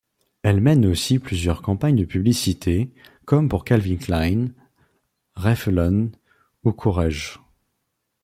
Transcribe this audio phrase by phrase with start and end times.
[0.41, 2.89] Elle mène aussi plusieurs campagnes de publicités,
[3.25, 4.47] comme pour Calvin Klein,
[5.35, 6.09] Revlon,
[6.63, 7.39] ou Courrèges.